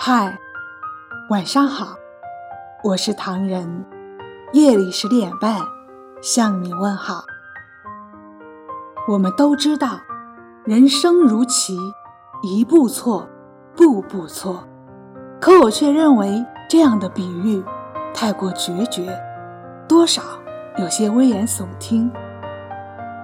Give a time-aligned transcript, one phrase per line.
[0.00, 0.38] 嗨，
[1.28, 1.96] 晚上好，
[2.84, 3.84] 我是唐人，
[4.52, 5.60] 夜里十点半
[6.22, 7.24] 向你问好。
[9.08, 9.98] 我们都知道，
[10.64, 11.76] 人生如棋，
[12.42, 13.28] 一步错，
[13.74, 14.62] 步步错。
[15.40, 17.60] 可我却认为这样的比喻
[18.14, 19.12] 太过决绝，
[19.88, 20.22] 多少
[20.76, 22.08] 有些危言耸听。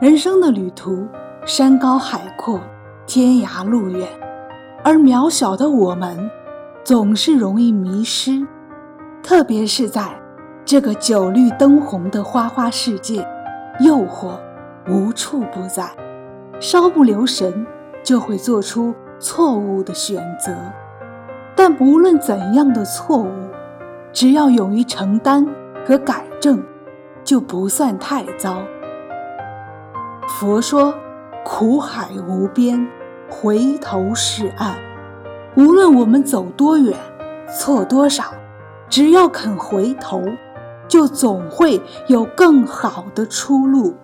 [0.01, 1.07] 人生的旅途，
[1.47, 2.59] 山高海阔，
[3.07, 4.09] 天涯路远，
[4.83, 6.29] 而渺小的我们。
[6.85, 8.47] 总是容易迷失，
[9.23, 10.21] 特别是在
[10.67, 13.27] 这个酒绿灯红的花花世界，
[13.81, 14.39] 诱惑
[14.87, 15.89] 无处不在，
[16.61, 17.67] 稍不留神
[18.03, 20.55] 就会做出错误的选择。
[21.57, 23.33] 但不论怎样的错误，
[24.13, 25.47] 只要勇于承担
[25.87, 26.63] 和改正，
[27.25, 28.59] 就不算太糟。
[30.29, 30.95] 佛说
[31.47, 32.87] ：“苦海无边，
[33.31, 34.77] 回头是岸。”
[35.57, 36.99] 无论我们走多远，
[37.49, 38.25] 错多少，
[38.89, 40.21] 只要肯回头，
[40.89, 43.95] 就总会有更好的出路。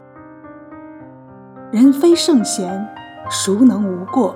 [1.72, 2.88] 人非圣贤，
[3.28, 4.34] 孰能无过？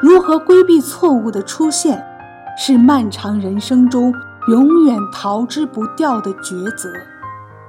[0.00, 2.04] 如何规避错误的出现，
[2.56, 4.12] 是漫长人生中
[4.48, 6.88] 永远逃之不掉的抉择，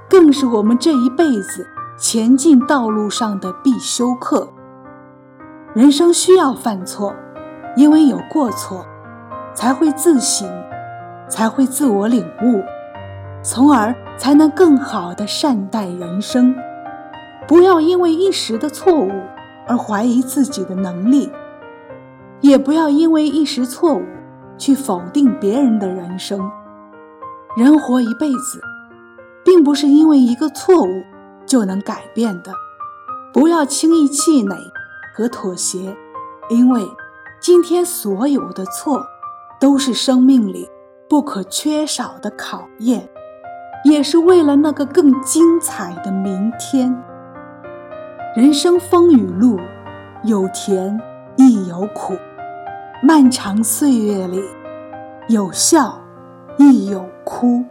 [0.07, 1.65] 更是我们这一辈子
[1.97, 4.47] 前进道路上的必修课。
[5.73, 7.15] 人生需要犯错。
[7.75, 8.85] 因为有过错，
[9.53, 10.47] 才会自省，
[11.27, 12.63] 才会自我领悟，
[13.43, 16.55] 从而才能更好的善待人生。
[17.45, 19.11] 不要因为一时的错误
[19.67, 21.29] 而怀疑自己的能力，
[22.39, 24.03] 也不要因为一时错误
[24.57, 26.39] 去否定别人的人生。
[27.57, 28.61] 人活一辈子，
[29.43, 31.03] 并不是因为一个错误
[31.45, 32.51] 就能改变的。
[33.33, 34.57] 不要轻易气馁
[35.13, 35.93] 和妥协，
[36.49, 36.81] 因为。
[37.45, 39.05] 今天所有的错，
[39.59, 40.67] 都是生命里
[41.07, 43.07] 不可缺少的考验，
[43.83, 46.99] 也是为了那个更精彩的明天。
[48.35, 49.59] 人生风雨路，
[50.23, 50.99] 有甜
[51.35, 52.15] 亦有苦，
[53.03, 54.41] 漫长岁月里，
[55.29, 56.01] 有笑
[56.57, 57.63] 亦有哭。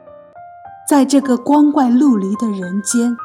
[0.88, 3.16] 在这个光怪陆离的人间，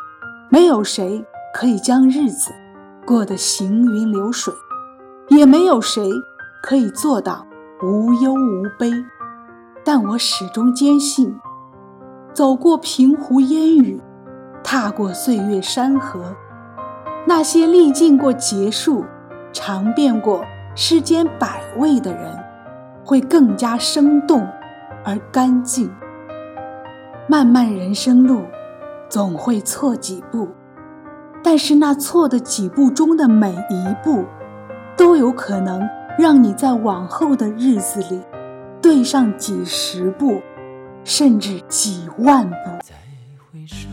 [0.49, 1.23] 没有谁
[1.53, 2.49] 可以将日子
[3.05, 4.51] 过得行云流水，
[5.27, 6.09] 也没有谁。
[6.61, 7.45] 可以做到
[7.81, 8.91] 无忧无悲，
[9.83, 11.39] 但我始终坚信，
[12.33, 14.01] 走过平湖烟雨，
[14.63, 16.35] 踏过岁月山河，
[17.25, 19.05] 那些历尽过劫数、
[19.53, 20.43] 尝遍过
[20.75, 22.37] 世间百味的人，
[23.05, 24.45] 会更加生动
[25.05, 25.89] 而干净。
[27.27, 28.43] 漫漫人生路，
[29.07, 30.49] 总会错几步，
[31.41, 34.25] 但是那错的几步中的每一步，
[34.97, 35.87] 都有可能。
[36.19, 38.19] 让你在往后的日子里，
[38.81, 40.41] 对上几十步，
[41.05, 42.57] 甚至几万步。
[42.81, 42.93] 再
[43.37, 43.87] 回首，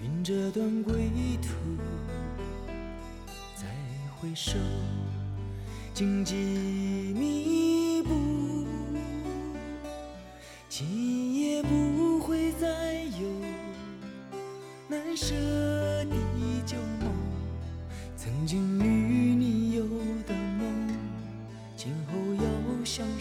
[0.00, 0.94] 云这段归
[1.40, 1.54] 途；
[3.54, 3.66] 再
[4.20, 4.58] 回首，
[5.94, 6.34] 荆棘
[7.16, 7.77] 密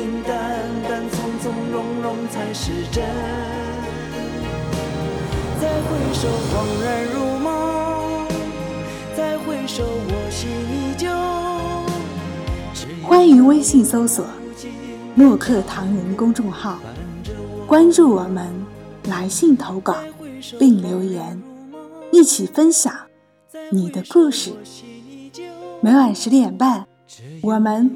[0.00, 0.32] 平淡
[0.88, 3.04] 淡、从从容容才是真。
[5.60, 8.26] 再回首，恍然如梦；
[9.14, 11.06] 再回首，我心依旧。
[13.06, 14.72] 欢迎微信搜索无尽
[15.14, 16.78] “墨客唐人”公众号，
[17.66, 18.48] 关注我们，
[19.04, 19.98] 来信投稿
[20.58, 21.42] 并留言，
[22.10, 22.90] 一起分享
[23.70, 24.52] 你的故事。
[25.82, 26.86] 每晚十点半，
[27.42, 27.90] 我们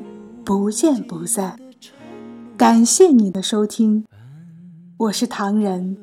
[0.44, 1.58] 不见不散。
[2.56, 4.04] 感谢你的收听，
[4.96, 5.96] 我是唐人，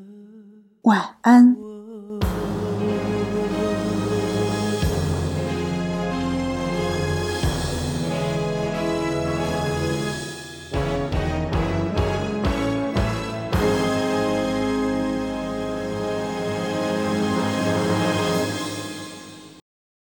[0.81, 1.70] 晚安。